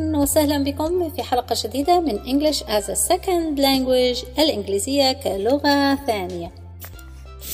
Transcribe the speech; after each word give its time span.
وسهلا 0.00 0.64
بكم 0.64 1.10
في 1.10 1.22
حلقة 1.22 1.56
جديدة 1.64 2.00
من 2.00 2.18
English 2.18 2.56
as 2.56 2.88
a 2.88 2.96
Second 3.08 3.58
Language 3.58 4.38
الإنجليزية 4.38 5.12
كلغة 5.12 5.94
ثانية. 5.94 6.52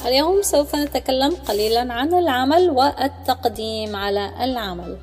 اليوم 0.06 0.42
سوف 0.42 0.76
نتكلم 0.76 1.36
قليلا 1.36 1.92
عن 1.92 2.14
العمل 2.14 2.70
والتقديم 2.70 3.96
على 3.96 4.44
العمل. 4.44 4.98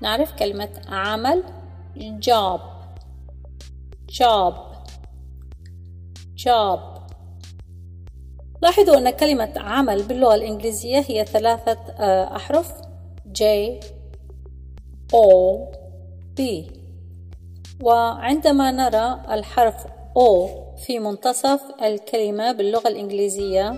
نعرف 0.00 0.32
كلمة 0.32 0.68
عمل 0.88 1.42
job 1.98 2.60
job 4.18 4.54
job. 6.44 6.80
لاحظوا 8.62 8.96
أن 8.96 9.10
كلمة 9.10 9.52
عمل 9.56 10.02
باللغة 10.02 10.34
الإنجليزية 10.34 11.04
هي 11.08 11.24
ثلاثة 11.24 11.78
آه، 11.98 12.36
أحرف 12.36 12.72
J 13.38 13.42
O 15.12 15.58
B 16.36 16.40
وعندما 17.82 18.70
نرى 18.70 19.20
الحرف 19.30 19.86
O 20.18 20.48
في 20.86 20.98
منتصف 20.98 21.60
الكلمة 21.82 22.52
باللغة 22.52 22.88
الإنجليزية 22.88 23.74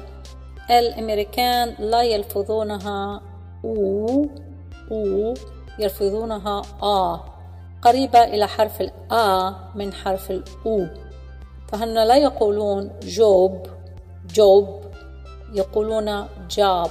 الأمريكان 0.71 1.75
لا 1.79 2.03
يلفظونها 2.03 3.21
أو 3.65 4.27
أو 4.93 5.35
يلفظونها 5.79 6.63
آ 6.83 7.21
قريبة 7.83 8.25
إلى 8.25 8.49
حرف 8.49 8.81
الآ 8.81 9.55
من 9.75 9.93
حرف 9.93 10.31
الأو 10.31 10.87
فهن 11.69 11.95
لا 11.95 12.17
يقولون 12.17 12.91
جوب 13.03 13.67
جوب 14.35 14.81
يقولون 15.55 16.27
job 16.51 16.91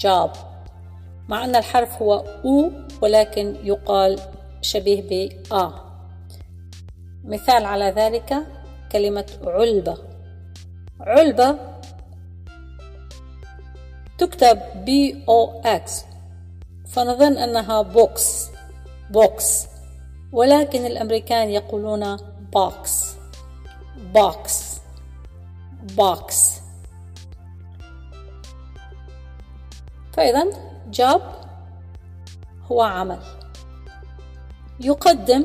job 0.00 0.32
مع 1.32 1.44
أن 1.44 1.56
الحرف 1.56 2.02
هو 2.02 2.14
o 2.44 2.72
ولكن 3.02 3.56
يقال 3.64 4.20
شبيه 4.60 5.02
ب 5.02 5.32
آ. 5.52 5.72
مثال 7.24 7.64
على 7.64 7.84
ذلك 7.84 8.34
كلمة 8.92 9.26
علبة. 9.44 9.98
علبة 11.00 11.58
تكتب 14.18 14.58
b 14.84 15.24
o 15.28 15.60
x 15.64 16.04
فنظن 16.86 17.36
أنها 17.38 17.82
box 17.82 18.50
box 19.10 19.66
ولكن 20.32 20.86
الأمريكان 20.86 21.50
يقولون 21.50 22.16
box 22.52 23.14
box 24.14 24.80
box 25.96 26.60
فاذا 30.12 30.71
job 31.00 31.20
هو 32.72 32.82
عمل. 32.82 33.18
يقدم 34.80 35.44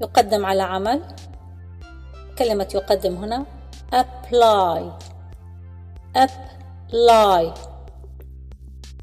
يقدم 0.00 0.46
على 0.46 0.62
عمل. 0.62 1.02
كلمة 2.38 2.68
يقدم 2.74 3.14
هنا. 3.16 3.46
apply. 3.92 4.80
apply. 6.16 7.54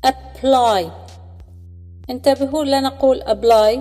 apply. 0.05 0.91
انتبهوا 2.09 2.65
لا 2.65 2.79
نقول 2.79 3.23
apply 3.23 3.79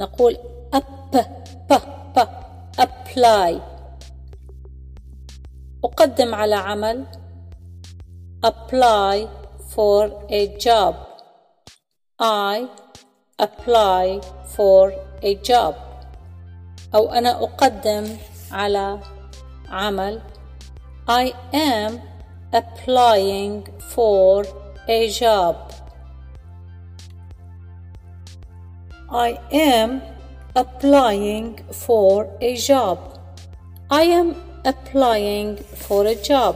نقول 0.00 0.36
up 0.76 0.84
ب 1.12 1.16
ب 1.70 2.18
apply. 2.80 3.60
أقدم 5.84 6.34
على 6.34 6.54
عمل. 6.54 7.04
apply. 8.46 9.45
for 9.75 10.25
a 10.29 10.47
job 10.57 10.95
I 12.19 12.67
apply 13.39 14.21
for 14.55 14.93
a 15.23 15.35
job 15.35 15.75
أو 16.95 17.09
أنا 17.13 17.43
أقدم 17.43 18.17
على 18.51 18.99
عمل 19.69 20.21
I 21.07 21.33
am 21.53 21.99
applying 22.53 23.63
for 23.95 24.45
a 24.87 25.09
job 25.09 25.55
I 29.09 29.39
am 29.51 30.01
applying 30.55 31.59
for 31.71 32.27
a 32.41 32.55
job 32.55 32.97
I 33.89 34.03
am 34.03 34.35
applying 34.65 35.57
for 35.57 36.05
a 36.05 36.15
job 36.15 36.55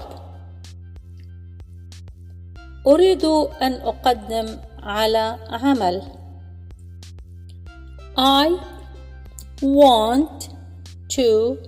أريد 2.87 3.25
أن 3.63 3.73
أقدم 3.73 4.59
على 4.83 5.37
عمل 5.51 6.03
I 8.17 8.59
want 9.63 10.51
to 11.09 11.59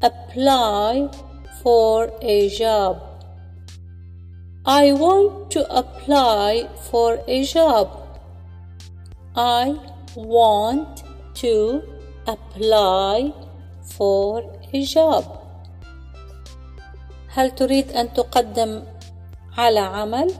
apply 0.00 1.10
for 1.62 2.10
a 2.22 2.48
job. 2.48 3.02
I 4.64 4.92
want 4.92 5.50
to 5.50 5.60
apply 5.76 6.68
for 6.90 7.20
a 7.26 7.44
job. 7.44 7.88
I 9.36 9.74
want 10.16 11.02
to 11.42 11.82
apply 12.26 13.32
for 13.82 14.44
a 14.72 14.84
job. 14.84 15.24
هل 17.28 17.50
تريد 17.50 17.90
أن 17.92 18.12
تقدم 18.12 18.82
على 19.58 19.80
عمل؟ 19.80 20.32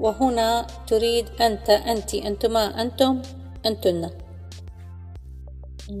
وهنا 0.00 0.66
تريد 0.86 1.26
أنت 1.40 1.70
أنت 1.70 2.14
أنتما 2.14 2.82
أنتم 2.82 3.22
أنتن 3.66 4.10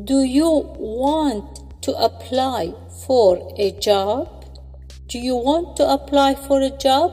Do 0.04 0.22
you 0.22 0.50
want 0.78 1.60
to 1.82 1.92
apply 1.92 2.72
for 3.06 3.52
a 3.58 3.70
job? 3.72 4.44
Do 5.06 5.18
you 5.18 5.36
want 5.36 5.76
to 5.76 5.84
apply 5.92 6.34
for 6.34 6.60
a 6.62 6.70
job? 6.70 7.10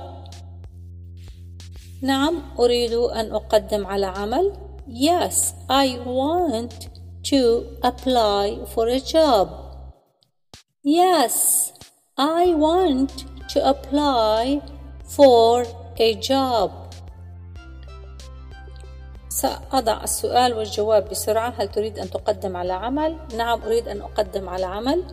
نعم 2.01 2.41
أريد 2.59 2.93
أن 2.93 3.31
أقدم 3.31 3.87
على 3.87 4.05
عمل 4.05 4.53
Yes, 4.87 5.53
I 5.69 5.99
want 6.05 6.89
to 7.23 7.65
apply 7.83 8.65
for 8.73 8.87
a 8.87 8.99
job. 8.99 9.47
Yes, 10.83 11.71
I 12.17 12.53
want 12.55 13.25
to 13.49 13.59
apply 13.69 14.61
for 15.15 15.65
a 15.99 16.15
job. 16.15 16.71
سأضع 19.29 20.03
السؤال 20.03 20.53
والجواب 20.53 21.09
بسرعة 21.09 21.53
هل 21.57 21.67
تريد 21.71 21.99
أن 21.99 22.09
تقدم 22.09 22.57
على 22.57 22.73
عمل؟ 22.73 23.17
نعم 23.37 23.61
أريد 23.61 23.87
أن 23.87 24.01
أقدم 24.01 24.49
على 24.49 24.65
عمل 24.65 25.03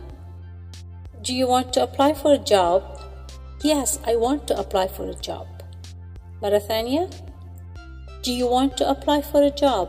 Do 1.21 1.33
you 1.33 1.47
want 1.47 1.73
to 1.73 1.83
apply 1.83 2.13
for 2.13 2.33
a 2.33 2.37
job? 2.37 2.81
Yes, 3.63 3.99
I 4.05 4.15
want 4.15 4.47
to 4.47 4.59
apply 4.59 4.87
for 4.87 5.09
a 5.09 5.15
job 5.15 5.47
مرة 6.41 6.59
ثانية 6.59 7.09
Do 8.23 8.31
you 8.31 8.47
want 8.47 8.77
to 8.77 8.89
apply 8.89 9.21
for 9.21 9.43
a 9.43 9.51
job? 9.51 9.87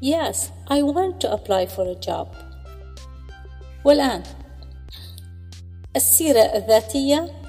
Yes, 0.00 0.50
I 0.68 0.82
want 0.82 1.20
to 1.20 1.32
apply 1.32 1.66
for 1.66 1.84
a 1.88 1.94
job 1.94 2.28
والآن 3.84 4.22
السيرة 5.96 6.40
الذاتية 6.40 7.45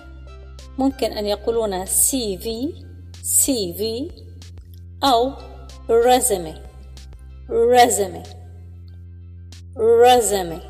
ممكن 0.78 1.12
أن 1.12 1.26
يقولون 1.26 1.86
CV 1.86 2.48
CV 3.24 4.12
أو 5.04 5.32
resume 5.90 6.56
resume 7.50 8.28
resume 9.78 10.62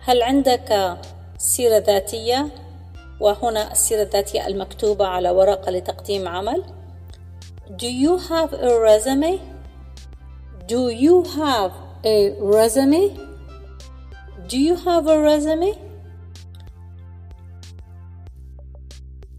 هل 0.00 0.22
عندك 0.22 0.98
سيرة 1.38 1.78
ذاتية 1.78 2.48
وهنا 3.20 3.72
السيرة 3.72 4.02
الذاتية 4.02 4.46
المكتوبة 4.46 5.06
على 5.06 5.30
ورقة 5.30 5.70
لتقديم 5.70 6.28
عمل 6.28 6.64
Do 7.70 7.88
you 7.88 8.18
have 8.18 8.52
a 8.52 8.78
resume? 8.78 9.40
Do 10.68 10.90
you 10.90 11.24
have 11.38 11.72
a 12.04 12.36
resume? 12.40 13.16
Do 14.48 14.58
you 14.58 14.76
have 14.76 15.06
a 15.06 15.18
resume? 15.18 15.83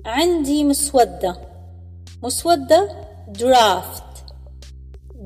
عندي 0.05 0.63
مسودة. 0.63 1.37
مسودة 2.23 2.89
draft 3.33 4.33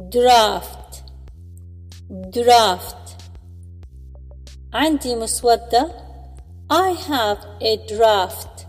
draft 0.09 1.03
draft 2.31 3.23
عندي 4.73 5.15
مسودة. 5.15 5.91
I 6.71 6.93
have 6.93 7.39
a 7.61 7.77
draft. 7.87 8.65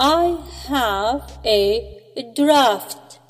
I 0.00 0.36
have 0.68 1.22
a 1.44 2.22
draft. 2.34 3.20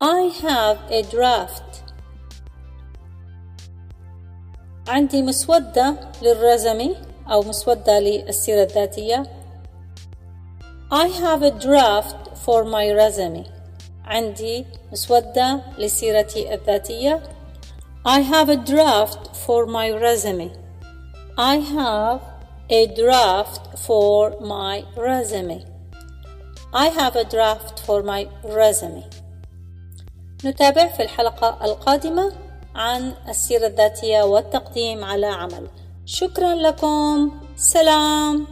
I 0.00 0.30
have 0.42 0.78
a 0.90 1.02
draft. 1.02 1.94
عندي 4.88 5.22
مسودة 5.22 5.96
للرزمي 6.22 6.96
أو 7.28 7.42
مسودة 7.42 7.98
للسيرة 7.98 8.62
الذاتية. 8.62 9.43
I 10.92 11.08
have 11.08 11.42
a 11.42 11.50
draft 11.50 12.36
for 12.46 12.64
my 12.64 12.92
resume 12.92 13.46
عندي 14.04 14.66
مسودة 14.92 15.60
لسيرتي 15.78 16.54
الذاتية 16.54 17.22
I 18.06 18.20
have 18.20 18.50
a 18.50 18.56
draft 18.56 19.34
for 19.34 19.64
my 19.64 19.88
resume. 19.90 20.52
I 21.38 21.56
have 21.56 22.20
a 22.68 22.86
draft 22.86 23.78
for 23.86 24.36
my 24.40 24.84
resume. 24.94 25.64
I 26.74 26.88
have 26.88 27.16
a 27.16 27.24
draft 27.24 27.80
for 27.86 28.02
my 28.02 28.28
resume. 28.44 29.04
نتابع 30.44 30.88
في 30.88 31.02
الحلقة 31.02 31.64
القادمة 31.64 32.32
عن 32.74 33.14
السيرة 33.28 33.66
الذاتية 33.66 34.22
والتقديم 34.22 35.04
على 35.04 35.26
عمل. 35.26 35.68
شكرا 36.06 36.54
لكم. 36.54 37.40
سلام. 37.56 38.46